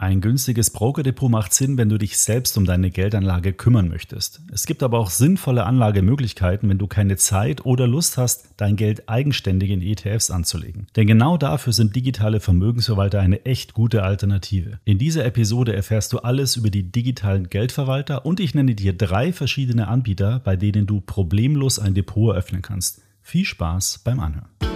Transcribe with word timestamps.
Ein 0.00 0.20
günstiges 0.20 0.70
Brokerdepot 0.70 1.28
macht 1.28 1.52
Sinn, 1.52 1.76
wenn 1.76 1.88
du 1.88 1.98
dich 1.98 2.18
selbst 2.18 2.56
um 2.56 2.64
deine 2.64 2.92
Geldanlage 2.92 3.52
kümmern 3.52 3.88
möchtest. 3.88 4.40
Es 4.52 4.64
gibt 4.64 4.84
aber 4.84 5.00
auch 5.00 5.10
sinnvolle 5.10 5.66
Anlagemöglichkeiten, 5.66 6.68
wenn 6.68 6.78
du 6.78 6.86
keine 6.86 7.16
Zeit 7.16 7.66
oder 7.66 7.88
Lust 7.88 8.16
hast, 8.16 8.50
dein 8.58 8.76
Geld 8.76 9.08
eigenständig 9.08 9.70
in 9.70 9.82
ETFs 9.82 10.30
anzulegen. 10.30 10.86
Denn 10.94 11.08
genau 11.08 11.36
dafür 11.36 11.72
sind 11.72 11.96
digitale 11.96 12.38
Vermögensverwalter 12.38 13.18
eine 13.18 13.44
echt 13.44 13.74
gute 13.74 14.04
Alternative. 14.04 14.78
In 14.84 14.98
dieser 14.98 15.24
Episode 15.24 15.74
erfährst 15.74 16.12
du 16.12 16.18
alles 16.18 16.54
über 16.54 16.70
die 16.70 16.92
digitalen 16.92 17.48
Geldverwalter 17.48 18.24
und 18.24 18.38
ich 18.38 18.54
nenne 18.54 18.76
dir 18.76 18.92
drei 18.92 19.32
verschiedene 19.32 19.88
Anbieter, 19.88 20.38
bei 20.38 20.54
denen 20.54 20.86
du 20.86 21.00
problemlos 21.00 21.80
ein 21.80 21.94
Depot 21.94 22.32
eröffnen 22.34 22.62
kannst. 22.62 23.02
Viel 23.20 23.44
Spaß 23.44 24.02
beim 24.04 24.20
Anhören. 24.20 24.67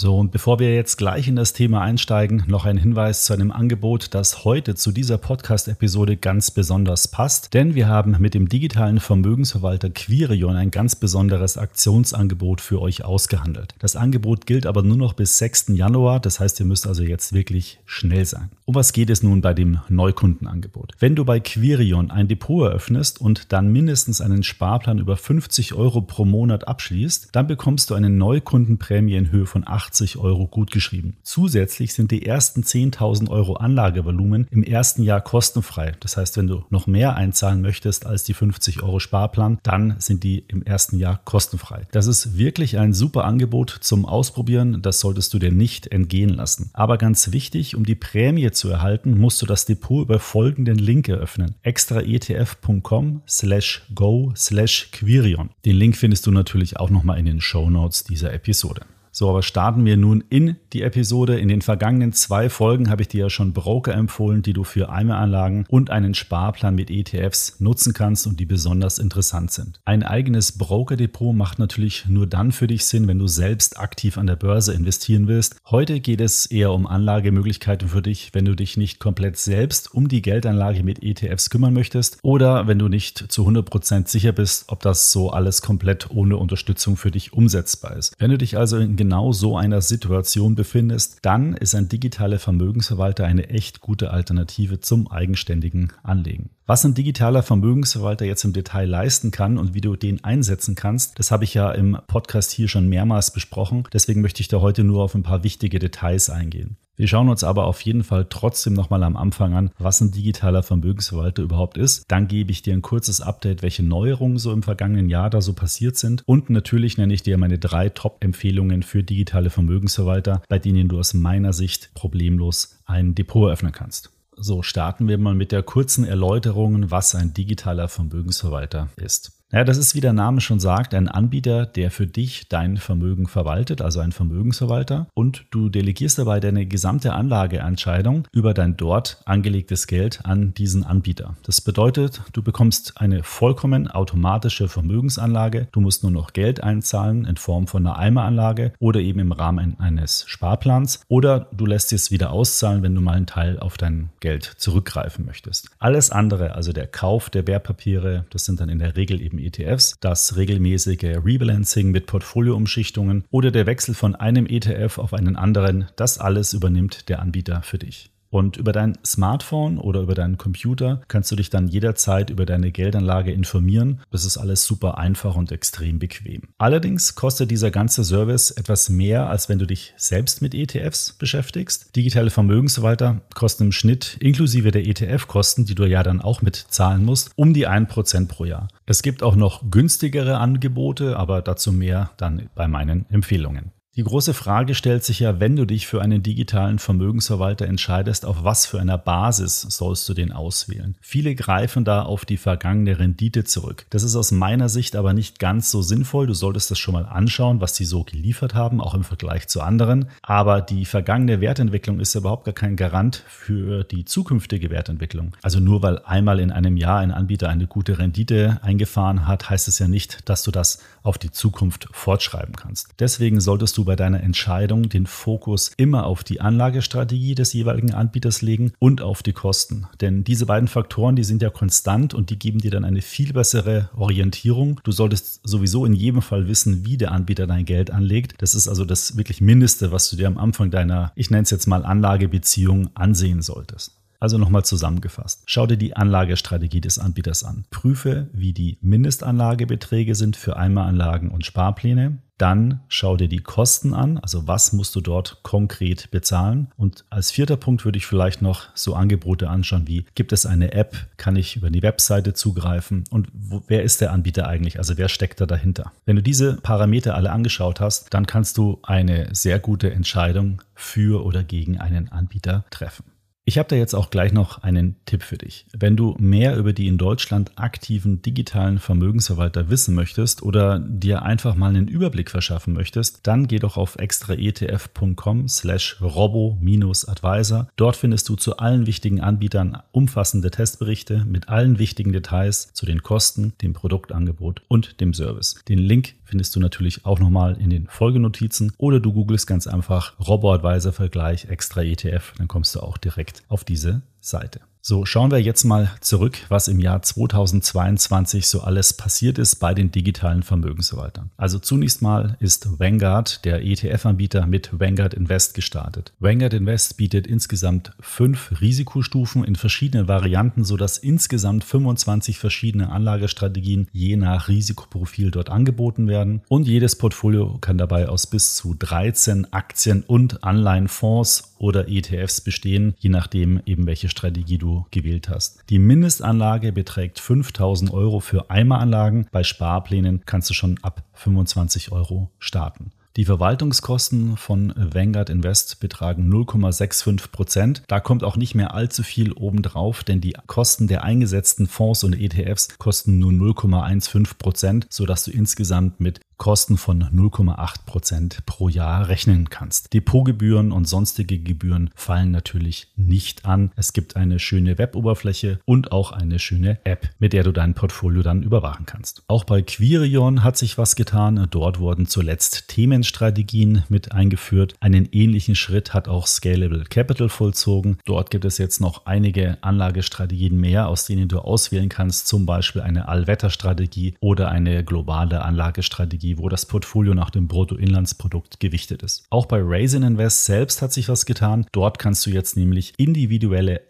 So, 0.00 0.16
und 0.16 0.32
bevor 0.32 0.58
wir 0.60 0.74
jetzt 0.74 0.96
gleich 0.96 1.28
in 1.28 1.36
das 1.36 1.52
Thema 1.52 1.82
einsteigen, 1.82 2.44
noch 2.46 2.64
ein 2.64 2.78
Hinweis 2.78 3.26
zu 3.26 3.34
einem 3.34 3.50
Angebot, 3.50 4.14
das 4.14 4.46
heute 4.46 4.74
zu 4.74 4.92
dieser 4.92 5.18
Podcast-Episode 5.18 6.16
ganz 6.16 6.50
besonders 6.50 7.08
passt. 7.08 7.52
Denn 7.52 7.74
wir 7.74 7.86
haben 7.86 8.16
mit 8.18 8.32
dem 8.32 8.48
digitalen 8.48 8.98
Vermögensverwalter 8.98 9.90
Quirion 9.90 10.56
ein 10.56 10.70
ganz 10.70 10.96
besonderes 10.96 11.58
Aktionsangebot 11.58 12.62
für 12.62 12.80
euch 12.80 13.04
ausgehandelt. 13.04 13.74
Das 13.78 13.94
Angebot 13.94 14.46
gilt 14.46 14.64
aber 14.64 14.82
nur 14.82 14.96
noch 14.96 15.12
bis 15.12 15.36
6. 15.36 15.66
Januar, 15.74 16.18
das 16.18 16.40
heißt, 16.40 16.58
ihr 16.60 16.66
müsst 16.66 16.86
also 16.86 17.02
jetzt 17.02 17.34
wirklich 17.34 17.78
schnell 17.84 18.24
sein. 18.24 18.48
Um 18.64 18.76
was 18.76 18.94
geht 18.94 19.10
es 19.10 19.22
nun 19.22 19.42
bei 19.42 19.52
dem 19.52 19.80
Neukundenangebot? 19.90 20.92
Wenn 20.98 21.14
du 21.14 21.26
bei 21.26 21.40
Quirion 21.40 22.10
ein 22.10 22.26
Depot 22.26 22.66
eröffnest 22.66 23.20
und 23.20 23.52
dann 23.52 23.70
mindestens 23.70 24.22
einen 24.22 24.44
Sparplan 24.44 24.98
über 24.98 25.18
50 25.18 25.74
Euro 25.74 26.00
pro 26.00 26.24
Monat 26.24 26.66
abschließt, 26.66 27.28
dann 27.32 27.48
bekommst 27.48 27.90
du 27.90 27.94
eine 27.94 28.08
Neukundenprämie 28.08 29.16
in 29.16 29.30
Höhe 29.30 29.44
von 29.44 29.68
8 29.68 29.89
80 29.90 30.18
Euro 30.18 30.46
gutgeschrieben. 30.46 31.16
Zusätzlich 31.24 31.94
sind 31.94 32.12
die 32.12 32.24
ersten 32.24 32.62
10.000 32.62 33.28
Euro 33.28 33.54
Anlagevolumen 33.54 34.46
im 34.50 34.62
ersten 34.62 35.02
Jahr 35.02 35.20
kostenfrei. 35.20 35.94
Das 35.98 36.16
heißt, 36.16 36.36
wenn 36.36 36.46
du 36.46 36.64
noch 36.70 36.86
mehr 36.86 37.16
einzahlen 37.16 37.60
möchtest 37.60 38.06
als 38.06 38.22
die 38.22 38.34
50 38.34 38.84
Euro 38.84 39.00
Sparplan, 39.00 39.58
dann 39.64 39.96
sind 39.98 40.22
die 40.22 40.44
im 40.46 40.62
ersten 40.62 40.96
Jahr 40.96 41.20
kostenfrei. 41.24 41.88
Das 41.90 42.06
ist 42.06 42.38
wirklich 42.38 42.78
ein 42.78 42.92
super 42.92 43.24
Angebot 43.24 43.78
zum 43.80 44.04
Ausprobieren. 44.04 44.80
Das 44.80 45.00
solltest 45.00 45.34
du 45.34 45.40
dir 45.40 45.50
nicht 45.50 45.88
entgehen 45.88 46.30
lassen. 46.30 46.70
Aber 46.72 46.96
ganz 46.96 47.32
wichtig, 47.32 47.74
um 47.74 47.84
die 47.84 47.96
Prämie 47.96 48.52
zu 48.52 48.68
erhalten, 48.68 49.18
musst 49.18 49.42
du 49.42 49.46
das 49.46 49.66
Depot 49.66 50.04
über 50.04 50.20
folgenden 50.20 50.78
Link 50.78 51.08
eröffnen. 51.08 51.56
extraetf.com 51.62 53.22
slash 53.26 53.82
go 53.92 54.32
slash 54.36 54.90
Quirion. 54.92 55.50
Den 55.64 55.74
Link 55.76 55.96
findest 55.96 56.26
du 56.28 56.30
natürlich 56.30 56.78
auch 56.78 56.90
nochmal 56.90 57.18
in 57.18 57.24
den 57.24 57.40
Show 57.40 57.68
Notes 57.68 58.04
dieser 58.04 58.32
Episode. 58.32 58.82
So, 59.12 59.28
aber 59.28 59.42
starten 59.42 59.84
wir 59.84 59.96
nun 59.96 60.24
in 60.28 60.56
die 60.72 60.82
Episode. 60.82 61.38
In 61.38 61.48
den 61.48 61.62
vergangenen 61.62 62.12
zwei 62.12 62.48
Folgen 62.48 62.90
habe 62.90 63.02
ich 63.02 63.08
dir 63.08 63.24
ja 63.24 63.30
schon 63.30 63.52
Broker 63.52 63.94
empfohlen, 63.94 64.42
die 64.42 64.52
du 64.52 64.64
für 64.64 64.90
Eimeranlagen 64.90 65.66
und 65.68 65.90
einen 65.90 66.14
Sparplan 66.14 66.74
mit 66.74 66.90
ETFs 66.90 67.60
nutzen 67.60 67.92
kannst 67.92 68.26
und 68.26 68.40
die 68.40 68.46
besonders 68.46 68.98
interessant 68.98 69.50
sind. 69.50 69.80
Ein 69.84 70.02
eigenes 70.02 70.58
Brokerdepot 70.58 71.34
macht 71.34 71.58
natürlich 71.58 72.06
nur 72.06 72.26
dann 72.26 72.52
für 72.52 72.66
dich 72.66 72.84
Sinn, 72.84 73.08
wenn 73.08 73.18
du 73.18 73.26
selbst 73.26 73.78
aktiv 73.78 74.18
an 74.18 74.26
der 74.26 74.36
Börse 74.36 74.72
investieren 74.72 75.28
willst. 75.28 75.56
Heute 75.70 76.00
geht 76.00 76.20
es 76.20 76.46
eher 76.46 76.72
um 76.72 76.86
Anlagemöglichkeiten 76.86 77.88
für 77.88 78.02
dich, 78.02 78.30
wenn 78.32 78.44
du 78.44 78.54
dich 78.54 78.76
nicht 78.76 78.98
komplett 78.98 79.36
selbst 79.36 79.94
um 79.94 80.08
die 80.08 80.22
Geldanlage 80.22 80.82
mit 80.82 81.02
ETFs 81.02 81.50
kümmern 81.50 81.74
möchtest 81.74 82.18
oder 82.22 82.66
wenn 82.66 82.78
du 82.78 82.88
nicht 82.88 83.32
zu 83.32 83.46
100% 83.46 84.08
sicher 84.08 84.32
bist, 84.32 84.64
ob 84.68 84.80
das 84.82 85.12
so 85.12 85.30
alles 85.30 85.62
komplett 85.62 86.10
ohne 86.10 86.36
Unterstützung 86.36 86.96
für 86.96 87.10
dich 87.10 87.32
umsetzbar 87.32 87.96
ist. 87.96 88.14
Wenn 88.18 88.30
du 88.30 88.38
dich 88.38 88.56
also 88.56 88.76
in 88.76 88.96
genau 88.96 89.32
so 89.32 89.56
einer 89.56 89.80
Situation 89.80 90.54
befindest, 90.60 91.20
dann 91.22 91.54
ist 91.54 91.74
ein 91.74 91.88
digitaler 91.88 92.38
Vermögensverwalter 92.38 93.24
eine 93.24 93.48
echt 93.48 93.80
gute 93.80 94.10
Alternative 94.10 94.78
zum 94.78 95.10
eigenständigen 95.10 95.90
Anlegen. 96.02 96.50
Was 96.66 96.84
ein 96.84 96.92
digitaler 96.92 97.42
Vermögensverwalter 97.42 98.26
jetzt 98.26 98.44
im 98.44 98.52
Detail 98.52 98.84
leisten 98.84 99.30
kann 99.30 99.56
und 99.56 99.72
wie 99.72 99.80
du 99.80 99.96
den 99.96 100.22
einsetzen 100.22 100.74
kannst, 100.74 101.18
das 101.18 101.30
habe 101.30 101.44
ich 101.44 101.54
ja 101.54 101.72
im 101.72 101.96
Podcast 102.08 102.50
hier 102.50 102.68
schon 102.68 102.90
mehrmals 102.90 103.32
besprochen. 103.32 103.84
Deswegen 103.90 104.20
möchte 104.20 104.42
ich 104.42 104.48
da 104.48 104.60
heute 104.60 104.84
nur 104.84 105.02
auf 105.02 105.14
ein 105.14 105.22
paar 105.22 105.44
wichtige 105.44 105.78
Details 105.78 106.28
eingehen. 106.28 106.76
Wir 107.00 107.08
schauen 107.08 107.30
uns 107.30 107.44
aber 107.44 107.64
auf 107.64 107.80
jeden 107.80 108.04
Fall 108.04 108.26
trotzdem 108.28 108.74
nochmal 108.74 109.02
am 109.04 109.16
Anfang 109.16 109.54
an, 109.54 109.70
was 109.78 110.02
ein 110.02 110.10
digitaler 110.10 110.62
Vermögensverwalter 110.62 111.42
überhaupt 111.42 111.78
ist. 111.78 112.04
Dann 112.08 112.28
gebe 112.28 112.50
ich 112.50 112.60
dir 112.60 112.74
ein 112.74 112.82
kurzes 112.82 113.22
Update, 113.22 113.62
welche 113.62 113.82
Neuerungen 113.82 114.36
so 114.36 114.52
im 114.52 114.62
vergangenen 114.62 115.08
Jahr 115.08 115.30
da 115.30 115.40
so 115.40 115.54
passiert 115.54 115.96
sind. 115.96 116.22
Und 116.26 116.50
natürlich 116.50 116.98
nenne 116.98 117.14
ich 117.14 117.22
dir 117.22 117.38
meine 117.38 117.58
drei 117.58 117.88
Top-Empfehlungen 117.88 118.82
für 118.82 119.02
digitale 119.02 119.48
Vermögensverwalter, 119.48 120.42
bei 120.50 120.58
denen 120.58 120.88
du 120.88 120.98
aus 120.98 121.14
meiner 121.14 121.54
Sicht 121.54 121.94
problemlos 121.94 122.76
ein 122.84 123.14
Depot 123.14 123.46
eröffnen 123.46 123.72
kannst. 123.72 124.10
So 124.36 124.60
starten 124.60 125.08
wir 125.08 125.16
mal 125.16 125.34
mit 125.34 125.52
der 125.52 125.62
kurzen 125.62 126.04
Erläuterung, 126.04 126.90
was 126.90 127.14
ein 127.14 127.32
digitaler 127.32 127.88
Vermögensverwalter 127.88 128.90
ist. 128.96 129.39
Ja, 129.52 129.64
das 129.64 129.78
ist, 129.78 129.96
wie 129.96 130.00
der 130.00 130.12
Name 130.12 130.40
schon 130.40 130.60
sagt, 130.60 130.94
ein 130.94 131.08
Anbieter, 131.08 131.66
der 131.66 131.90
für 131.90 132.06
dich 132.06 132.48
dein 132.48 132.76
Vermögen 132.76 133.26
verwaltet, 133.26 133.82
also 133.82 133.98
ein 133.98 134.12
Vermögensverwalter. 134.12 135.08
Und 135.12 135.44
du 135.50 135.68
delegierst 135.68 136.20
dabei 136.20 136.38
deine 136.38 136.66
gesamte 136.66 137.14
Anlageentscheidung 137.14 138.28
über 138.30 138.54
dein 138.54 138.76
dort 138.76 139.20
angelegtes 139.24 139.88
Geld 139.88 140.20
an 140.24 140.54
diesen 140.54 140.84
Anbieter. 140.84 141.34
Das 141.42 141.60
bedeutet, 141.60 142.22
du 142.32 142.44
bekommst 142.44 143.00
eine 143.00 143.24
vollkommen 143.24 143.88
automatische 143.88 144.68
Vermögensanlage. 144.68 145.66
Du 145.72 145.80
musst 145.80 146.04
nur 146.04 146.12
noch 146.12 146.32
Geld 146.32 146.62
einzahlen 146.62 147.24
in 147.24 147.36
Form 147.36 147.66
von 147.66 147.84
einer 147.84 147.98
Eimeranlage 147.98 148.72
oder 148.78 149.00
eben 149.00 149.18
im 149.18 149.32
Rahmen 149.32 149.80
eines 149.80 150.24
Sparplans. 150.28 151.00
Oder 151.08 151.48
du 151.50 151.66
lässt 151.66 151.92
es 151.92 152.12
wieder 152.12 152.30
auszahlen, 152.30 152.84
wenn 152.84 152.94
du 152.94 153.00
mal 153.00 153.14
einen 153.14 153.26
Teil 153.26 153.58
auf 153.58 153.76
dein 153.76 154.10
Geld 154.20 154.44
zurückgreifen 154.44 155.26
möchtest. 155.26 155.70
Alles 155.80 156.12
andere, 156.12 156.54
also 156.54 156.72
der 156.72 156.86
Kauf 156.86 157.30
der 157.30 157.48
Wertpapiere, 157.48 158.26
das 158.30 158.44
sind 158.44 158.60
dann 158.60 158.68
in 158.68 158.78
der 158.78 158.96
Regel 158.96 159.20
eben 159.20 159.39
ETFs, 159.46 159.96
das 160.00 160.36
regelmäßige 160.36 161.18
Rebalancing 161.24 161.90
mit 161.90 162.06
Portfolioumschichtungen 162.06 163.24
oder 163.30 163.50
der 163.50 163.66
Wechsel 163.66 163.94
von 163.94 164.14
einem 164.14 164.46
ETF 164.46 164.98
auf 164.98 165.14
einen 165.14 165.36
anderen, 165.36 165.88
das 165.96 166.18
alles 166.18 166.52
übernimmt 166.52 167.08
der 167.08 167.20
Anbieter 167.20 167.62
für 167.62 167.78
dich. 167.78 168.10
Und 168.30 168.56
über 168.56 168.72
dein 168.72 168.96
Smartphone 169.04 169.78
oder 169.78 170.00
über 170.00 170.14
deinen 170.14 170.38
Computer 170.38 171.00
kannst 171.08 171.32
du 171.32 171.36
dich 171.36 171.50
dann 171.50 171.66
jederzeit 171.66 172.30
über 172.30 172.46
deine 172.46 172.70
Geldanlage 172.70 173.32
informieren. 173.32 174.00
Das 174.12 174.24
ist 174.24 174.38
alles 174.38 174.64
super 174.64 174.98
einfach 174.98 175.34
und 175.34 175.50
extrem 175.50 175.98
bequem. 175.98 176.42
Allerdings 176.56 177.16
kostet 177.16 177.50
dieser 177.50 177.72
ganze 177.72 178.04
Service 178.04 178.52
etwas 178.52 178.88
mehr, 178.88 179.28
als 179.28 179.48
wenn 179.48 179.58
du 179.58 179.66
dich 179.66 179.94
selbst 179.96 180.42
mit 180.42 180.54
ETFs 180.54 181.14
beschäftigst. 181.14 181.96
Digitale 181.96 182.30
Vermögensverwalter 182.30 183.20
kosten 183.34 183.64
im 183.64 183.72
Schnitt 183.72 184.16
inklusive 184.20 184.70
der 184.70 184.86
ETF-Kosten, 184.86 185.64
die 185.64 185.74
du 185.74 185.84
ja 185.84 186.04
dann 186.04 186.20
auch 186.20 186.40
mitzahlen 186.40 187.04
musst, 187.04 187.32
um 187.34 187.52
die 187.52 187.68
1% 187.68 188.28
pro 188.28 188.44
Jahr. 188.44 188.68
Es 188.86 189.02
gibt 189.02 189.24
auch 189.24 189.34
noch 189.34 189.70
günstigere 189.70 190.38
Angebote, 190.38 191.16
aber 191.16 191.42
dazu 191.42 191.72
mehr 191.72 192.12
dann 192.16 192.48
bei 192.54 192.68
meinen 192.68 193.06
Empfehlungen. 193.10 193.72
Die 193.96 194.04
große 194.04 194.34
Frage 194.34 194.76
stellt 194.76 195.02
sich 195.02 195.18
ja, 195.18 195.40
wenn 195.40 195.56
du 195.56 195.64
dich 195.64 195.88
für 195.88 196.00
einen 196.00 196.22
digitalen 196.22 196.78
Vermögensverwalter 196.78 197.66
entscheidest, 197.66 198.24
auf 198.24 198.44
was 198.44 198.64
für 198.64 198.80
einer 198.80 198.96
Basis 198.98 199.62
sollst 199.62 200.08
du 200.08 200.14
den 200.14 200.30
auswählen? 200.30 200.94
Viele 201.00 201.34
greifen 201.34 201.84
da 201.84 202.02
auf 202.02 202.24
die 202.24 202.36
vergangene 202.36 203.00
Rendite 203.00 203.42
zurück. 203.42 203.86
Das 203.90 204.04
ist 204.04 204.14
aus 204.14 204.30
meiner 204.30 204.68
Sicht 204.68 204.94
aber 204.94 205.12
nicht 205.12 205.40
ganz 205.40 205.72
so 205.72 205.82
sinnvoll. 205.82 206.28
Du 206.28 206.34
solltest 206.34 206.70
das 206.70 206.78
schon 206.78 206.94
mal 206.94 207.04
anschauen, 207.04 207.60
was 207.60 207.74
sie 207.74 207.84
so 207.84 208.04
geliefert 208.04 208.54
haben, 208.54 208.80
auch 208.80 208.94
im 208.94 209.02
Vergleich 209.02 209.48
zu 209.48 209.60
anderen. 209.60 210.06
Aber 210.22 210.60
die 210.60 210.84
vergangene 210.84 211.40
Wertentwicklung 211.40 211.98
ist 211.98 212.14
überhaupt 212.14 212.44
gar 212.44 212.54
kein 212.54 212.76
Garant 212.76 213.24
für 213.26 213.82
die 213.82 214.04
zukünftige 214.04 214.70
Wertentwicklung. 214.70 215.32
Also 215.42 215.58
nur 215.58 215.82
weil 215.82 215.98
einmal 216.04 216.38
in 216.38 216.52
einem 216.52 216.76
Jahr 216.76 217.00
ein 217.00 217.10
Anbieter 217.10 217.48
eine 217.48 217.66
gute 217.66 217.98
Rendite 217.98 218.60
eingefahren 218.62 219.26
hat, 219.26 219.50
heißt 219.50 219.66
es 219.66 219.80
ja 219.80 219.88
nicht, 219.88 220.28
dass 220.28 220.44
du 220.44 220.52
das 220.52 220.78
auf 221.02 221.18
die 221.18 221.32
Zukunft 221.32 221.88
fortschreiben 221.90 222.54
kannst. 222.54 222.90
Deswegen 223.00 223.40
solltest 223.40 223.76
du 223.76 223.79
du 223.80 223.84
bei 223.84 223.96
deiner 223.96 224.22
Entscheidung 224.22 224.88
den 224.88 225.06
Fokus 225.06 225.72
immer 225.76 226.06
auf 226.06 226.22
die 226.22 226.40
Anlagestrategie 226.40 227.34
des 227.34 227.52
jeweiligen 227.52 227.94
Anbieters 227.94 228.42
legen 228.42 228.72
und 228.78 229.00
auf 229.00 229.22
die 229.22 229.32
Kosten. 229.32 229.86
Denn 230.00 230.22
diese 230.22 230.46
beiden 230.46 230.68
Faktoren, 230.68 231.16
die 231.16 231.24
sind 231.24 231.42
ja 231.42 231.50
konstant 231.50 232.14
und 232.14 232.30
die 232.30 232.38
geben 232.38 232.58
dir 232.58 232.70
dann 232.70 232.84
eine 232.84 233.02
viel 233.02 233.32
bessere 233.32 233.90
Orientierung. 233.96 234.80
Du 234.84 234.92
solltest 234.92 235.40
sowieso 235.42 235.86
in 235.86 235.94
jedem 235.94 236.22
Fall 236.22 236.46
wissen, 236.46 236.84
wie 236.84 236.96
der 236.96 237.12
Anbieter 237.12 237.46
dein 237.46 237.64
Geld 237.64 237.90
anlegt. 237.90 238.34
Das 238.38 238.54
ist 238.54 238.68
also 238.68 238.84
das 238.84 239.16
wirklich 239.16 239.40
Mindeste, 239.40 239.92
was 239.92 240.10
du 240.10 240.16
dir 240.16 240.26
am 240.26 240.38
Anfang 240.38 240.70
deiner, 240.70 241.12
ich 241.16 241.30
nenne 241.30 241.42
es 241.42 241.50
jetzt 241.50 241.66
mal 241.66 241.84
Anlagebeziehung 241.84 242.90
ansehen 242.94 243.42
solltest. 243.42 243.99
Also 244.20 244.36
nochmal 244.36 244.64
zusammengefasst. 244.64 245.42
Schau 245.46 245.66
dir 245.66 245.78
die 245.78 245.96
Anlagestrategie 245.96 246.82
des 246.82 246.98
Anbieters 246.98 247.42
an. 247.42 247.64
Prüfe, 247.70 248.28
wie 248.32 248.52
die 248.52 248.76
Mindestanlagebeträge 248.82 250.14
sind 250.14 250.36
für 250.36 250.56
Einmalanlagen 250.56 251.30
und 251.30 251.46
Sparpläne. 251.46 252.18
Dann 252.36 252.80
schau 252.88 253.18
dir 253.18 253.28
die 253.28 253.42
Kosten 253.42 253.92
an, 253.92 254.16
also 254.16 254.46
was 254.46 254.72
musst 254.72 254.96
du 254.96 255.02
dort 255.02 255.42
konkret 255.42 256.10
bezahlen. 256.10 256.68
Und 256.78 257.04
als 257.10 257.30
vierter 257.30 257.58
Punkt 257.58 257.84
würde 257.84 257.98
ich 257.98 258.06
vielleicht 258.06 258.40
noch 258.40 258.68
so 258.74 258.94
Angebote 258.94 259.50
anschauen 259.50 259.86
wie, 259.86 260.06
gibt 260.14 260.32
es 260.32 260.46
eine 260.46 260.72
App, 260.72 260.96
kann 261.18 261.36
ich 261.36 261.56
über 261.56 261.68
die 261.68 261.82
Webseite 261.82 262.32
zugreifen 262.32 263.04
und 263.10 263.28
wo, 263.34 263.62
wer 263.66 263.82
ist 263.82 264.00
der 264.00 264.12
Anbieter 264.12 264.48
eigentlich, 264.48 264.78
also 264.78 264.96
wer 264.96 265.10
steckt 265.10 265.42
da 265.42 265.46
dahinter. 265.46 265.92
Wenn 266.06 266.16
du 266.16 266.22
diese 266.22 266.54
Parameter 266.54 267.14
alle 267.14 267.30
angeschaut 267.30 267.78
hast, 267.78 268.14
dann 268.14 268.26
kannst 268.26 268.56
du 268.56 268.78
eine 268.82 269.34
sehr 269.34 269.58
gute 269.58 269.92
Entscheidung 269.92 270.62
für 270.74 271.24
oder 271.24 271.44
gegen 271.44 271.78
einen 271.78 272.10
Anbieter 272.10 272.64
treffen. 272.70 273.04
Ich 273.50 273.58
habe 273.58 273.68
da 273.68 273.74
jetzt 273.74 273.94
auch 273.94 274.10
gleich 274.10 274.32
noch 274.32 274.62
einen 274.62 274.94
Tipp 275.06 275.24
für 275.24 275.36
dich. 275.36 275.66
Wenn 275.76 275.96
du 275.96 276.14
mehr 276.20 276.56
über 276.56 276.72
die 276.72 276.86
in 276.86 276.98
Deutschland 276.98 277.50
aktiven 277.56 278.22
digitalen 278.22 278.78
Vermögensverwalter 278.78 279.68
wissen 279.68 279.96
möchtest 279.96 280.44
oder 280.44 280.78
dir 280.78 281.22
einfach 281.22 281.56
mal 281.56 281.70
einen 281.70 281.88
Überblick 281.88 282.30
verschaffen 282.30 282.74
möchtest, 282.74 283.26
dann 283.26 283.48
geh 283.48 283.58
doch 283.58 283.76
auf 283.76 283.96
extraetf.com 283.96 285.48
slash 285.48 286.00
robo-advisor. 286.00 287.66
Dort 287.74 287.96
findest 287.96 288.28
du 288.28 288.36
zu 288.36 288.58
allen 288.58 288.86
wichtigen 288.86 289.20
Anbietern 289.20 289.82
umfassende 289.90 290.52
Testberichte 290.52 291.24
mit 291.24 291.48
allen 291.48 291.80
wichtigen 291.80 292.12
Details 292.12 292.72
zu 292.72 292.86
den 292.86 293.02
Kosten, 293.02 293.54
dem 293.62 293.72
Produktangebot 293.72 294.62
und 294.68 295.00
dem 295.00 295.12
Service. 295.12 295.56
Den 295.68 295.80
Link 295.80 296.14
findest 296.30 296.54
du 296.54 296.60
natürlich 296.60 297.04
auch 297.04 297.18
nochmal 297.18 297.56
in 297.60 297.70
den 297.70 297.88
Folgenotizen 297.88 298.72
oder 298.78 299.00
du 299.00 299.12
googelst 299.12 299.48
ganz 299.48 299.66
einfach 299.66 300.18
Robo-Advisor 300.20 300.92
Vergleich 300.92 301.46
extra 301.46 301.82
ETF, 301.82 302.34
dann 302.38 302.46
kommst 302.46 302.74
du 302.74 302.80
auch 302.80 302.98
direkt 302.98 303.42
auf 303.48 303.64
diese 303.64 304.02
Seite. 304.20 304.60
So, 304.82 305.04
schauen 305.04 305.30
wir 305.30 305.42
jetzt 305.42 305.64
mal 305.64 305.90
zurück, 306.00 306.38
was 306.48 306.66
im 306.66 306.80
Jahr 306.80 307.02
2022 307.02 308.46
so 308.46 308.62
alles 308.62 308.94
passiert 308.94 309.38
ist 309.38 309.56
bei 309.56 309.74
den 309.74 309.92
digitalen 309.92 310.42
Vermögensverwaltern. 310.42 311.30
Also 311.36 311.58
zunächst 311.58 312.00
mal 312.00 312.38
ist 312.40 312.80
Vanguard, 312.80 313.44
der 313.44 313.62
ETF-Anbieter, 313.62 314.46
mit 314.46 314.70
Vanguard 314.72 315.12
Invest 315.12 315.52
gestartet. 315.52 316.14
Vanguard 316.18 316.54
Invest 316.54 316.96
bietet 316.96 317.26
insgesamt 317.26 317.92
fünf 318.00 318.58
Risikostufen 318.62 319.44
in 319.44 319.54
verschiedenen 319.54 320.08
Varianten, 320.08 320.64
sodass 320.64 320.96
insgesamt 320.96 321.62
25 321.62 322.38
verschiedene 322.38 322.90
Anlagestrategien 322.90 323.86
je 323.92 324.16
nach 324.16 324.48
Risikoprofil 324.48 325.30
dort 325.30 325.50
angeboten 325.50 326.08
werden. 326.08 326.40
Und 326.48 326.66
jedes 326.66 326.96
Portfolio 326.96 327.58
kann 327.60 327.76
dabei 327.76 328.08
aus 328.08 328.26
bis 328.26 328.56
zu 328.56 328.74
13 328.78 329.52
Aktien 329.52 330.04
und 330.04 330.42
Anleihenfonds 330.42 331.49
oder 331.60 331.88
ETFs 331.88 332.40
bestehen, 332.40 332.94
je 332.98 333.10
nachdem 333.10 333.60
eben 333.66 333.86
welche 333.86 334.08
Strategie 334.08 334.58
du 334.58 334.86
gewählt 334.90 335.28
hast. 335.28 335.62
Die 335.68 335.78
Mindestanlage 335.78 336.72
beträgt 336.72 337.20
5000 337.20 337.92
Euro 337.92 338.20
für 338.20 338.50
Eimeranlagen. 338.50 339.28
Bei 339.30 339.44
Sparplänen 339.44 340.22
kannst 340.24 340.48
du 340.48 340.54
schon 340.54 340.78
ab 340.82 341.04
25 341.12 341.92
Euro 341.92 342.30
starten. 342.38 342.92
Die 343.16 343.24
Verwaltungskosten 343.24 344.36
von 344.36 344.72
Vanguard 344.76 345.30
Invest 345.30 345.80
betragen 345.80 346.32
0,65 346.32 347.32
Prozent. 347.32 347.82
Da 347.88 347.98
kommt 347.98 348.22
auch 348.22 348.36
nicht 348.36 348.54
mehr 348.54 348.72
allzu 348.72 349.02
viel 349.02 349.32
obendrauf, 349.32 350.04
denn 350.04 350.20
die 350.20 350.36
Kosten 350.46 350.86
der 350.86 351.02
eingesetzten 351.02 351.66
Fonds 351.66 352.04
und 352.04 352.12
ETFs 352.12 352.78
kosten 352.78 353.18
nur 353.18 353.32
0,15 353.32 354.38
Prozent, 354.38 354.86
sodass 354.90 355.24
du 355.24 355.32
insgesamt 355.32 355.98
mit 355.98 356.20
Kosten 356.40 356.78
von 356.78 357.04
0,8 357.04 357.84
Prozent 357.84 358.46
pro 358.46 358.70
Jahr 358.70 359.08
rechnen 359.08 359.50
kannst. 359.50 359.92
Depotgebühren 359.92 360.72
und 360.72 360.88
sonstige 360.88 361.38
Gebühren 361.38 361.90
fallen 361.94 362.30
natürlich 362.30 362.88
nicht 362.96 363.44
an. 363.44 363.72
Es 363.76 363.92
gibt 363.92 364.16
eine 364.16 364.38
schöne 364.38 364.78
Weboberfläche 364.78 365.60
und 365.66 365.92
auch 365.92 366.12
eine 366.12 366.38
schöne 366.38 366.78
App, 366.84 367.10
mit 367.18 367.34
der 367.34 367.42
du 367.42 367.52
dein 367.52 367.74
Portfolio 367.74 368.22
dann 368.22 368.42
überwachen 368.42 368.86
kannst. 368.86 369.22
Auch 369.28 369.44
bei 369.44 369.60
Quirion 369.60 370.42
hat 370.42 370.56
sich 370.56 370.78
was 370.78 370.96
getan. 370.96 371.46
Dort 371.50 371.78
wurden 371.78 372.06
zuletzt 372.06 372.68
Themenstrategien 373.10 373.82
mit 373.88 374.12
eingeführt. 374.12 374.74
Einen 374.80 375.08
ähnlichen 375.10 375.54
Schritt 375.54 375.94
hat 375.94 376.08
auch 376.08 376.26
Scalable 376.26 376.84
Capital 376.84 377.28
vollzogen. 377.28 377.98
Dort 378.04 378.30
gibt 378.30 378.44
es 378.44 378.58
jetzt 378.58 378.80
noch 378.80 379.06
einige 379.06 379.58
Anlagestrategien 379.62 380.58
mehr, 380.58 380.88
aus 380.88 381.06
denen 381.06 381.28
du 381.28 381.40
auswählen 381.40 381.88
kannst, 381.88 382.28
zum 382.28 382.46
Beispiel 382.46 382.82
eine 382.82 383.08
Allwetterstrategie 383.08 384.14
oder 384.20 384.50
eine 384.50 384.84
globale 384.84 385.42
Anlagestrategie 385.42 385.80
Strategie, 385.82 386.38
wo 386.38 386.48
das 386.48 386.66
Portfolio 386.66 387.14
nach 387.14 387.30
dem 387.30 387.48
Bruttoinlandsprodukt 387.48 388.60
gewichtet 388.60 389.02
ist. 389.02 389.24
Auch 389.30 389.46
bei 389.46 389.60
Raisin 389.60 390.02
Invest 390.02 390.44
selbst 390.44 390.82
hat 390.82 390.92
sich 390.92 391.08
was 391.08 391.26
getan. 391.26 391.66
Dort 391.72 391.98
kannst 391.98 392.24
du 392.26 392.30
jetzt 392.30 392.56
nämlich 392.56 392.92
individuelle 392.96 393.82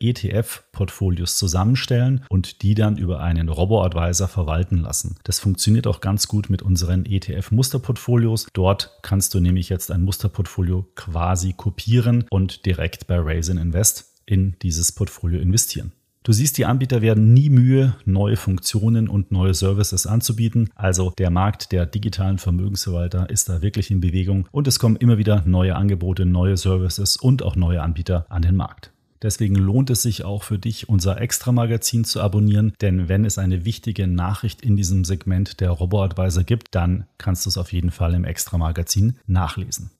ETF-Portfolios 0.80 1.36
zusammenstellen 1.36 2.24
und 2.28 2.62
die 2.62 2.74
dann 2.74 2.96
über 2.96 3.20
einen 3.20 3.48
Robo-Advisor 3.48 4.28
verwalten 4.28 4.78
lassen. 4.78 5.16
Das 5.24 5.38
funktioniert 5.38 5.86
auch 5.86 6.00
ganz 6.00 6.28
gut 6.28 6.50
mit 6.50 6.62
unseren 6.62 7.04
ETF-Musterportfolios. 7.04 8.46
Dort 8.52 8.98
kannst 9.02 9.34
du 9.34 9.40
nämlich 9.40 9.68
jetzt 9.68 9.90
ein 9.90 10.02
Musterportfolio 10.02 10.86
quasi 10.94 11.52
kopieren 11.52 12.24
und 12.30 12.66
direkt 12.66 13.06
bei 13.06 13.18
Raisin 13.18 13.58
Invest 13.58 14.14
in 14.26 14.56
dieses 14.62 14.92
Portfolio 14.92 15.40
investieren. 15.40 15.92
Du 16.22 16.32
siehst, 16.32 16.58
die 16.58 16.66
Anbieter 16.66 17.00
werden 17.00 17.32
nie 17.32 17.48
Mühe, 17.48 17.94
neue 18.04 18.36
Funktionen 18.36 19.08
und 19.08 19.32
neue 19.32 19.54
Services 19.54 20.06
anzubieten. 20.06 20.68
Also 20.74 21.14
der 21.16 21.30
Markt 21.30 21.72
der 21.72 21.86
digitalen 21.86 22.36
Vermögensverwalter 22.36 23.30
ist 23.30 23.48
da 23.48 23.62
wirklich 23.62 23.90
in 23.90 24.02
Bewegung 24.02 24.46
und 24.52 24.68
es 24.68 24.78
kommen 24.78 24.96
immer 24.96 25.16
wieder 25.16 25.42
neue 25.46 25.76
Angebote, 25.76 26.26
neue 26.26 26.58
Services 26.58 27.16
und 27.16 27.42
auch 27.42 27.56
neue 27.56 27.80
Anbieter 27.80 28.26
an 28.28 28.42
den 28.42 28.54
Markt. 28.54 28.92
Deswegen 29.22 29.54
lohnt 29.54 29.90
es 29.90 30.02
sich 30.02 30.24
auch 30.24 30.42
für 30.42 30.58
dich, 30.58 30.88
unser 30.88 31.20
Extra-Magazin 31.20 32.04
zu 32.04 32.20
abonnieren, 32.22 32.72
denn 32.80 33.08
wenn 33.08 33.24
es 33.24 33.36
eine 33.36 33.64
wichtige 33.64 34.06
Nachricht 34.06 34.62
in 34.62 34.76
diesem 34.76 35.04
Segment 35.04 35.60
der 35.60 35.70
Robo-Advisor 35.70 36.44
gibt, 36.44 36.74
dann 36.74 37.06
kannst 37.18 37.44
du 37.44 37.50
es 37.50 37.58
auf 37.58 37.72
jeden 37.72 37.90
Fall 37.90 38.14
im 38.14 38.24
Extra-Magazin 38.24 39.18
nachlesen. 39.26 39.90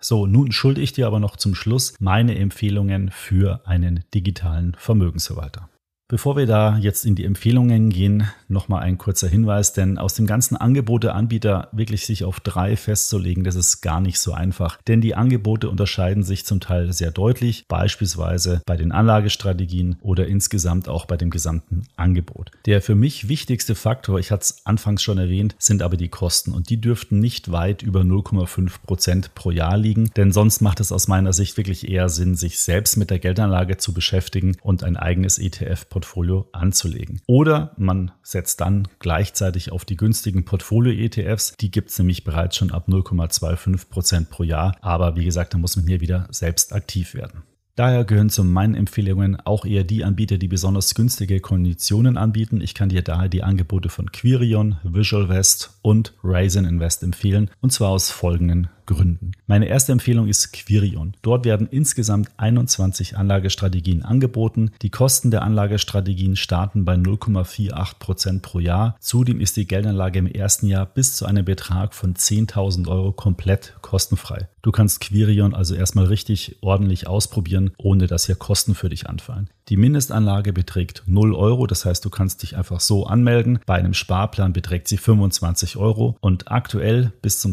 So, 0.00 0.26
nun 0.26 0.52
schulde 0.52 0.80
ich 0.80 0.92
dir 0.92 1.08
aber 1.08 1.18
noch 1.18 1.36
zum 1.36 1.56
Schluss 1.56 1.94
meine 1.98 2.38
Empfehlungen 2.38 3.10
für 3.10 3.66
einen 3.66 4.04
digitalen 4.14 4.76
Vermögensverwalter. 4.78 5.67
Bevor 6.10 6.38
wir 6.38 6.46
da 6.46 6.78
jetzt 6.78 7.04
in 7.04 7.16
die 7.16 7.26
Empfehlungen 7.26 7.90
gehen, 7.90 8.30
nochmal 8.48 8.82
ein 8.82 8.96
kurzer 8.96 9.28
Hinweis, 9.28 9.74
denn 9.74 9.98
aus 9.98 10.14
dem 10.14 10.26
ganzen 10.26 10.56
Angebot 10.56 11.04
der 11.04 11.14
Anbieter 11.14 11.68
wirklich 11.72 12.06
sich 12.06 12.24
auf 12.24 12.40
drei 12.40 12.78
festzulegen, 12.78 13.44
das 13.44 13.56
ist 13.56 13.82
gar 13.82 14.00
nicht 14.00 14.18
so 14.18 14.32
einfach. 14.32 14.80
Denn 14.88 15.02
die 15.02 15.14
Angebote 15.14 15.68
unterscheiden 15.68 16.22
sich 16.22 16.46
zum 16.46 16.60
Teil 16.60 16.94
sehr 16.94 17.10
deutlich, 17.10 17.66
beispielsweise 17.68 18.62
bei 18.64 18.78
den 18.78 18.90
Anlagestrategien 18.90 19.96
oder 20.00 20.26
insgesamt 20.26 20.88
auch 20.88 21.04
bei 21.04 21.18
dem 21.18 21.28
gesamten 21.28 21.82
Angebot. 21.96 22.52
Der 22.64 22.80
für 22.80 22.94
mich 22.94 23.28
wichtigste 23.28 23.74
Faktor, 23.74 24.18
ich 24.18 24.30
hatte 24.30 24.44
es 24.44 24.62
anfangs 24.64 25.02
schon 25.02 25.18
erwähnt, 25.18 25.56
sind 25.58 25.82
aber 25.82 25.98
die 25.98 26.08
Kosten 26.08 26.52
und 26.52 26.70
die 26.70 26.80
dürften 26.80 27.20
nicht 27.20 27.52
weit 27.52 27.82
über 27.82 28.00
0,5 28.00 28.80
Prozent 28.86 29.34
pro 29.34 29.50
Jahr 29.50 29.76
liegen, 29.76 30.10
denn 30.16 30.32
sonst 30.32 30.62
macht 30.62 30.80
es 30.80 30.90
aus 30.90 31.06
meiner 31.06 31.34
Sicht 31.34 31.58
wirklich 31.58 31.86
eher 31.86 32.08
Sinn, 32.08 32.34
sich 32.34 32.60
selbst 32.60 32.96
mit 32.96 33.10
der 33.10 33.18
Geldanlage 33.18 33.76
zu 33.76 33.92
beschäftigen 33.92 34.56
und 34.62 34.82
ein 34.82 34.96
eigenes 34.96 35.38
ETF 35.38 35.86
Portfolio 35.98 36.48
anzulegen. 36.52 37.20
Oder 37.26 37.72
man 37.76 38.12
setzt 38.22 38.60
dann 38.60 38.86
gleichzeitig 39.00 39.72
auf 39.72 39.84
die 39.84 39.96
günstigen 39.96 40.44
Portfolio-ETFs. 40.44 41.56
Die 41.56 41.72
gibt 41.72 41.90
es 41.90 41.98
nämlich 41.98 42.22
bereits 42.22 42.56
schon 42.56 42.70
ab 42.70 42.86
0,25 42.88 43.88
Prozent 43.88 44.30
pro 44.30 44.44
Jahr. 44.44 44.76
Aber 44.80 45.16
wie 45.16 45.24
gesagt, 45.24 45.54
da 45.54 45.58
muss 45.58 45.74
man 45.74 45.88
hier 45.88 46.00
wieder 46.00 46.28
selbst 46.30 46.72
aktiv 46.72 47.14
werden. 47.14 47.42
Daher 47.74 48.04
gehören 48.04 48.30
zu 48.30 48.44
meinen 48.44 48.74
Empfehlungen 48.74 49.40
auch 49.40 49.64
eher 49.64 49.82
die 49.84 50.04
Anbieter, 50.04 50.38
die 50.38 50.48
besonders 50.48 50.94
günstige 50.94 51.40
Konditionen 51.40 52.16
anbieten. 52.16 52.60
Ich 52.60 52.74
kann 52.74 52.90
dir 52.90 53.02
daher 53.02 53.28
die 53.28 53.42
Angebote 53.42 53.88
von 53.88 54.12
Quirion, 54.12 54.78
Visual 54.84 55.28
West 55.28 55.78
und 55.82 56.14
Raisin 56.22 56.64
Invest 56.64 57.02
empfehlen 57.02 57.50
und 57.60 57.72
zwar 57.72 57.90
aus 57.90 58.10
folgenden 58.10 58.68
Gründen. 58.88 59.32
Meine 59.46 59.66
erste 59.66 59.92
Empfehlung 59.92 60.26
ist 60.28 60.52
Quirion. 60.52 61.14
Dort 61.22 61.44
werden 61.44 61.68
insgesamt 61.70 62.30
21 62.38 63.16
Anlagestrategien 63.16 64.02
angeboten. 64.02 64.70
Die 64.82 64.90
Kosten 64.90 65.30
der 65.30 65.42
Anlagestrategien 65.42 66.34
starten 66.36 66.84
bei 66.84 66.94
0,48 66.94 67.98
Prozent 67.98 68.42
pro 68.42 68.58
Jahr. 68.58 68.96
Zudem 68.98 69.40
ist 69.40 69.56
die 69.56 69.66
Geldanlage 69.66 70.18
im 70.18 70.26
ersten 70.26 70.66
Jahr 70.66 70.86
bis 70.86 71.14
zu 71.14 71.26
einem 71.26 71.44
Betrag 71.44 71.94
von 71.94 72.14
10.000 72.14 72.88
Euro 72.88 73.12
komplett 73.12 73.74
kostenfrei. 73.82 74.48
Du 74.62 74.72
kannst 74.72 75.00
Quirion 75.00 75.54
also 75.54 75.74
erstmal 75.74 76.06
richtig 76.06 76.56
ordentlich 76.62 77.06
ausprobieren, 77.06 77.70
ohne 77.78 78.06
dass 78.06 78.26
hier 78.26 78.34
Kosten 78.34 78.74
für 78.74 78.88
dich 78.88 79.08
anfallen. 79.08 79.48
Die 79.68 79.76
Mindestanlage 79.76 80.52
beträgt 80.52 81.02
0 81.06 81.34
Euro, 81.34 81.66
das 81.66 81.84
heißt, 81.84 82.04
du 82.04 82.10
kannst 82.10 82.42
dich 82.42 82.56
einfach 82.56 82.80
so 82.80 83.06
anmelden. 83.06 83.60
Bei 83.66 83.74
einem 83.74 83.92
Sparplan 83.92 84.54
beträgt 84.54 84.88
sie 84.88 84.96
25 84.96 85.76
Euro 85.76 86.16
und 86.20 86.50
aktuell 86.50 87.12
bis 87.20 87.38
zum 87.38 87.52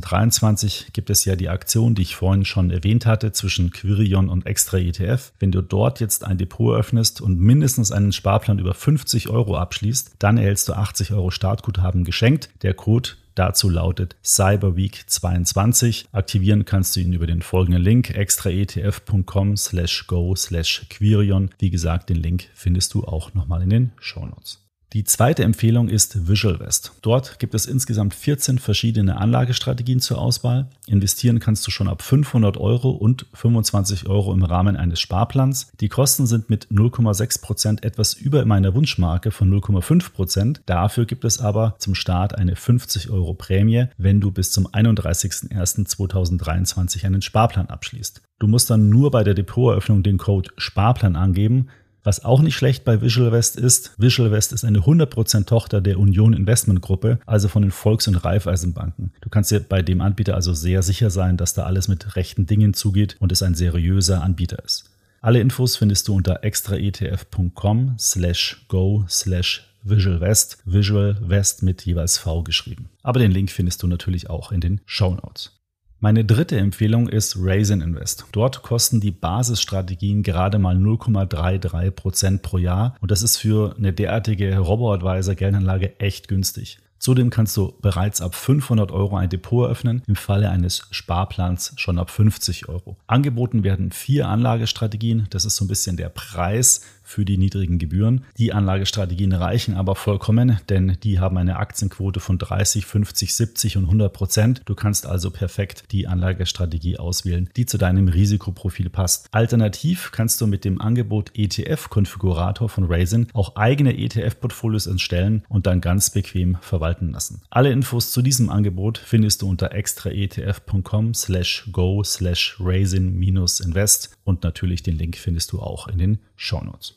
6.1.2023 0.00 0.92
gibt 0.92 1.10
es 1.10 1.24
ja 1.24 1.36
die 1.36 1.48
Aktion, 1.48 1.94
die 1.94 2.02
ich 2.02 2.16
vorhin 2.16 2.44
schon 2.44 2.70
erwähnt 2.70 3.06
hatte, 3.06 3.32
zwischen 3.32 3.70
Quirion 3.70 4.28
und 4.28 4.46
Extra 4.46 4.78
ETF. 4.78 5.32
Wenn 5.38 5.52
du 5.52 5.62
dort 5.62 6.00
jetzt 6.00 6.24
ein 6.24 6.38
Depot 6.38 6.76
öffnest 6.76 7.20
und 7.20 7.40
mindestens 7.40 7.92
einen 7.92 8.12
Sparplan 8.12 8.58
über 8.58 8.74
50 8.74 9.28
Euro 9.28 9.56
abschließt, 9.56 10.16
dann 10.18 10.38
erhältst 10.38 10.68
du 10.68 10.74
80 10.74 11.12
Euro 11.12 11.30
Startguthaben 11.30 12.04
geschenkt. 12.04 12.50
Der 12.62 12.74
Code 12.74 13.10
dazu 13.34 13.68
lautet 13.68 14.16
Cyberweek 14.24 15.04
22. 15.06 16.08
Aktivieren 16.12 16.64
kannst 16.64 16.96
du 16.96 17.00
ihn 17.00 17.12
über 17.12 17.26
den 17.26 17.42
folgenden 17.42 17.82
Link 17.82 18.10
extraetf.com 18.10 19.56
slash 19.56 20.06
go 20.06 20.34
slash 20.34 20.86
Quirion. 20.90 21.50
Wie 21.58 21.70
gesagt, 21.70 22.08
den 22.08 22.16
Link 22.16 22.48
findest 22.54 22.94
du 22.94 23.04
auch 23.04 23.34
nochmal 23.34 23.62
in 23.62 23.70
den 23.70 23.92
Shownotes. 24.00 24.65
Die 24.92 25.02
zweite 25.02 25.42
Empfehlung 25.42 25.88
ist 25.88 26.28
VisualVest. 26.28 26.92
Dort 27.02 27.40
gibt 27.40 27.54
es 27.54 27.66
insgesamt 27.66 28.14
14 28.14 28.60
verschiedene 28.60 29.16
Anlagestrategien 29.18 29.98
zur 30.00 30.18
Auswahl. 30.18 30.68
Investieren 30.86 31.40
kannst 31.40 31.66
du 31.66 31.72
schon 31.72 31.88
ab 31.88 32.02
500 32.02 32.56
Euro 32.56 32.90
und 32.90 33.26
25 33.34 34.08
Euro 34.08 34.32
im 34.32 34.44
Rahmen 34.44 34.76
eines 34.76 35.00
Sparplans. 35.00 35.72
Die 35.80 35.88
Kosten 35.88 36.26
sind 36.26 36.50
mit 36.50 36.68
0,6 36.68 37.42
Prozent 37.42 37.84
etwas 37.84 38.14
über 38.14 38.44
meiner 38.44 38.74
Wunschmarke 38.74 39.32
von 39.32 39.52
0,5%. 39.52 40.12
Prozent. 40.12 40.60
Dafür 40.66 41.04
gibt 41.04 41.24
es 41.24 41.40
aber 41.40 41.74
zum 41.78 41.96
Start 41.96 42.38
eine 42.38 42.54
50 42.54 43.10
Euro 43.10 43.34
Prämie, 43.34 43.86
wenn 43.98 44.20
du 44.20 44.30
bis 44.30 44.52
zum 44.52 44.68
31.01.2023 44.68 47.04
einen 47.04 47.22
Sparplan 47.22 47.66
abschließt. 47.66 48.22
Du 48.38 48.46
musst 48.46 48.70
dann 48.70 48.88
nur 48.88 49.10
bei 49.10 49.24
der 49.24 49.34
Depoteröffnung 49.34 50.02
den 50.02 50.18
Code 50.18 50.50
Sparplan 50.56 51.16
angeben 51.16 51.68
was 52.06 52.24
auch 52.24 52.40
nicht 52.40 52.54
schlecht 52.54 52.84
bei 52.84 53.02
Visual 53.02 53.32
West 53.32 53.56
ist, 53.56 53.92
Visual 53.98 54.30
West 54.30 54.52
ist 54.52 54.64
eine 54.64 54.78
100% 54.78 55.46
Tochter 55.46 55.80
der 55.80 55.98
Union 55.98 56.32
Investment 56.32 56.80
Gruppe, 56.80 57.18
also 57.26 57.48
von 57.48 57.62
den 57.62 57.72
Volks- 57.72 58.06
und 58.06 58.14
Raiffeisenbanken. 58.14 59.12
Du 59.20 59.28
kannst 59.28 59.50
dir 59.50 59.60
bei 59.60 59.82
dem 59.82 60.00
Anbieter 60.00 60.34
also 60.36 60.54
sehr 60.54 60.82
sicher 60.82 61.10
sein, 61.10 61.36
dass 61.36 61.54
da 61.54 61.64
alles 61.64 61.88
mit 61.88 62.14
rechten 62.14 62.46
Dingen 62.46 62.74
zugeht 62.74 63.16
und 63.18 63.32
es 63.32 63.42
ein 63.42 63.54
seriöser 63.54 64.22
Anbieter 64.22 64.64
ist. 64.64 64.90
Alle 65.20 65.40
Infos 65.40 65.76
findest 65.76 66.06
du 66.06 66.14
unter 66.14 66.44
extraetf.com 66.44 67.96
slash 67.98 68.64
go 68.68 69.04
slash 69.08 69.66
Visual 69.82 70.20
West, 70.20 70.58
Visual 70.64 71.16
West 71.20 71.62
mit 71.62 71.84
jeweils 71.84 72.18
V 72.18 72.42
geschrieben. 72.42 72.88
Aber 73.02 73.18
den 73.18 73.32
Link 73.32 73.50
findest 73.50 73.82
du 73.82 73.88
natürlich 73.88 74.30
auch 74.30 74.52
in 74.52 74.60
den 74.60 74.80
Show 74.84 75.14
Notes. 75.14 75.55
Meine 75.98 76.26
dritte 76.26 76.58
Empfehlung 76.58 77.08
ist 77.08 77.38
Raisin 77.40 77.80
Invest. 77.80 78.26
Dort 78.32 78.62
kosten 78.62 79.00
die 79.00 79.12
Basisstrategien 79.12 80.22
gerade 80.22 80.58
mal 80.58 80.76
0,33 80.76 81.90
Prozent 81.90 82.42
pro 82.42 82.58
Jahr 82.58 82.94
und 83.00 83.10
das 83.10 83.22
ist 83.22 83.38
für 83.38 83.74
eine 83.78 83.94
derartige 83.94 84.58
Robo-Advisor-Geldanlage 84.58 85.98
echt 85.98 86.28
günstig. 86.28 86.80
Zudem 86.98 87.30
kannst 87.30 87.56
du 87.56 87.74
bereits 87.80 88.20
ab 88.20 88.34
500 88.34 88.90
Euro 88.90 89.16
ein 89.16 89.30
Depot 89.30 89.64
eröffnen, 89.64 90.02
im 90.06 90.16
Falle 90.16 90.50
eines 90.50 90.86
Sparplans 90.90 91.72
schon 91.76 91.98
ab 91.98 92.10
50 92.10 92.68
Euro. 92.68 92.96
Angeboten 93.06 93.64
werden 93.64 93.90
vier 93.90 94.28
Anlagestrategien, 94.28 95.26
das 95.30 95.44
ist 95.44 95.56
so 95.56 95.64
ein 95.64 95.68
bisschen 95.68 95.96
der 95.96 96.08
Preis 96.08 96.82
für 97.06 97.24
die 97.24 97.38
niedrigen 97.38 97.78
Gebühren. 97.78 98.24
Die 98.36 98.52
Anlagestrategien 98.52 99.32
reichen 99.32 99.74
aber 99.74 99.94
vollkommen, 99.94 100.58
denn 100.68 100.98
die 101.04 101.20
haben 101.20 101.38
eine 101.38 101.56
Aktienquote 101.56 102.18
von 102.18 102.36
30, 102.36 102.84
50, 102.84 103.34
70 103.34 103.76
und 103.76 103.84
100 103.84 104.12
Prozent. 104.12 104.62
Du 104.64 104.74
kannst 104.74 105.06
also 105.06 105.30
perfekt 105.30 105.84
die 105.92 106.08
Anlagestrategie 106.08 106.98
auswählen, 106.98 107.48
die 107.56 107.64
zu 107.64 107.78
deinem 107.78 108.08
Risikoprofil 108.08 108.90
passt. 108.90 109.28
Alternativ 109.30 110.10
kannst 110.12 110.40
du 110.40 110.48
mit 110.48 110.64
dem 110.64 110.80
Angebot 110.80 111.30
ETF-Konfigurator 111.34 112.68
von 112.68 112.84
Raisin 112.84 113.28
auch 113.32 113.54
eigene 113.54 113.96
ETF-Portfolios 113.96 114.88
entstellen 114.88 115.44
und 115.48 115.66
dann 115.66 115.80
ganz 115.80 116.10
bequem 116.10 116.58
verwalten 116.60 117.12
lassen. 117.12 117.42
Alle 117.50 117.70
Infos 117.70 118.10
zu 118.10 118.20
diesem 118.20 118.50
Angebot 118.50 118.98
findest 118.98 119.42
du 119.42 119.48
unter 119.48 119.72
extraetf.com 119.72 121.14
slash 121.14 121.68
go 121.70 122.02
slash 122.02 122.56
raisin-invest 122.58 124.16
und 124.24 124.42
natürlich 124.42 124.82
den 124.82 124.98
Link 124.98 125.16
findest 125.16 125.52
du 125.52 125.60
auch 125.60 125.86
in 125.86 125.98
den 125.98 126.18
Shownotes. 126.36 126.94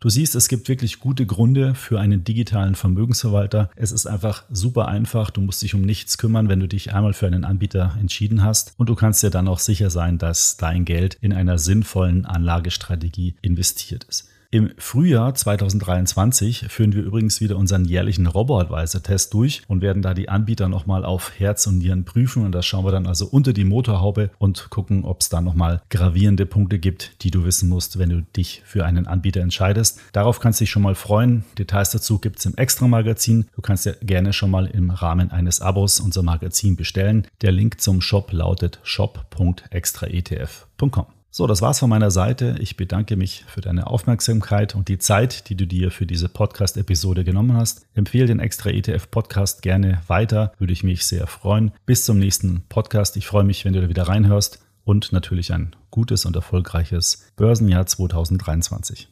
Du 0.00 0.08
siehst, 0.08 0.36
es 0.36 0.46
gibt 0.46 0.68
wirklich 0.68 1.00
gute 1.00 1.26
Gründe 1.26 1.74
für 1.74 1.98
einen 1.98 2.22
digitalen 2.22 2.76
Vermögensverwalter. 2.76 3.68
Es 3.74 3.90
ist 3.90 4.06
einfach 4.06 4.44
super 4.48 4.86
einfach. 4.86 5.30
Du 5.30 5.40
musst 5.40 5.60
dich 5.60 5.74
um 5.74 5.80
nichts 5.80 6.18
kümmern, 6.18 6.48
wenn 6.48 6.60
du 6.60 6.68
dich 6.68 6.94
einmal 6.94 7.14
für 7.14 7.26
einen 7.26 7.44
Anbieter 7.44 7.96
entschieden 7.98 8.44
hast. 8.44 8.74
Und 8.76 8.88
du 8.88 8.94
kannst 8.94 9.24
dir 9.24 9.30
dann 9.30 9.48
auch 9.48 9.58
sicher 9.58 9.90
sein, 9.90 10.18
dass 10.18 10.56
dein 10.56 10.84
Geld 10.84 11.18
in 11.20 11.32
einer 11.32 11.58
sinnvollen 11.58 12.26
Anlagestrategie 12.26 13.34
investiert 13.42 14.04
ist. 14.04 14.28
Im 14.50 14.70
Frühjahr 14.78 15.34
2023 15.34 16.68
führen 16.70 16.94
wir 16.94 17.02
übrigens 17.02 17.42
wieder 17.42 17.58
unseren 17.58 17.84
jährlichen 17.84 18.26
Robo-Advisor-Test 18.26 19.34
durch 19.34 19.60
und 19.68 19.82
werden 19.82 20.00
da 20.00 20.14
die 20.14 20.30
Anbieter 20.30 20.70
nochmal 20.70 21.04
auf 21.04 21.38
Herz 21.38 21.66
und 21.66 21.76
Nieren 21.76 22.06
prüfen. 22.06 22.46
Und 22.46 22.52
das 22.52 22.64
schauen 22.64 22.86
wir 22.86 22.90
dann 22.90 23.06
also 23.06 23.26
unter 23.26 23.52
die 23.52 23.64
Motorhaube 23.64 24.30
und 24.38 24.70
gucken, 24.70 25.04
ob 25.04 25.20
es 25.20 25.28
da 25.28 25.42
nochmal 25.42 25.82
gravierende 25.90 26.46
Punkte 26.46 26.78
gibt, 26.78 27.22
die 27.22 27.30
du 27.30 27.44
wissen 27.44 27.68
musst, 27.68 27.98
wenn 27.98 28.08
du 28.08 28.22
dich 28.22 28.62
für 28.64 28.86
einen 28.86 29.06
Anbieter 29.06 29.42
entscheidest. 29.42 30.00
Darauf 30.14 30.40
kannst 30.40 30.60
du 30.60 30.62
dich 30.62 30.70
schon 30.70 30.80
mal 30.80 30.94
freuen. 30.94 31.44
Details 31.58 31.90
dazu 31.90 32.18
gibt 32.18 32.38
es 32.38 32.46
im 32.46 32.54
Extra-Magazin. 32.54 33.50
Du 33.54 33.60
kannst 33.60 33.84
ja 33.84 33.92
gerne 34.00 34.32
schon 34.32 34.50
mal 34.50 34.64
im 34.64 34.88
Rahmen 34.88 35.30
eines 35.30 35.60
Abos 35.60 36.00
unser 36.00 36.22
Magazin 36.22 36.74
bestellen. 36.74 37.26
Der 37.42 37.52
Link 37.52 37.82
zum 37.82 38.00
Shop 38.00 38.32
lautet 38.32 38.80
shop.extraetf.com. 38.82 41.17
So, 41.30 41.46
das 41.46 41.60
war's 41.60 41.78
von 41.78 41.90
meiner 41.90 42.10
Seite. 42.10 42.56
Ich 42.58 42.76
bedanke 42.76 43.16
mich 43.16 43.44
für 43.46 43.60
deine 43.60 43.86
Aufmerksamkeit 43.86 44.74
und 44.74 44.88
die 44.88 44.98
Zeit, 44.98 45.50
die 45.50 45.56
du 45.56 45.66
dir 45.66 45.90
für 45.90 46.06
diese 46.06 46.28
Podcast-Episode 46.28 47.22
genommen 47.22 47.54
hast. 47.54 47.86
Empfehle 47.94 48.26
den 48.26 48.40
Extra 48.40 48.70
ETF 48.70 49.10
Podcast 49.10 49.60
gerne 49.60 50.00
weiter, 50.06 50.52
würde 50.58 50.72
ich 50.72 50.84
mich 50.84 51.04
sehr 51.06 51.26
freuen. 51.26 51.72
Bis 51.84 52.04
zum 52.04 52.18
nächsten 52.18 52.62
Podcast. 52.68 53.16
Ich 53.18 53.26
freue 53.26 53.44
mich, 53.44 53.64
wenn 53.66 53.74
du 53.74 53.82
da 53.82 53.88
wieder 53.90 54.08
reinhörst 54.08 54.60
und 54.84 55.12
natürlich 55.12 55.52
ein 55.52 55.76
gutes 55.90 56.24
und 56.24 56.34
erfolgreiches 56.34 57.28
Börsenjahr 57.36 57.84
2023. 57.84 59.08